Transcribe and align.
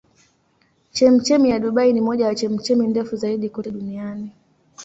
Chemchemi 0.93 1.49
ya 1.49 1.59
Dubai 1.59 1.93
ni 1.93 2.01
moja 2.01 2.25
ya 2.25 2.35
chemchemi 2.35 2.87
ndefu 2.87 3.15
zaidi 3.15 3.49
kote 3.49 3.71
duniani. 3.71 4.31